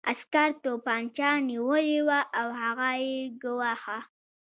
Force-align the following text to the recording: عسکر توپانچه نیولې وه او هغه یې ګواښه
عسکر 0.11 0.49
توپانچه 0.63 1.29
نیولې 1.49 1.97
وه 2.07 2.19
او 2.39 2.47
هغه 2.61 2.89
یې 3.05 3.15
ګواښه 3.41 3.97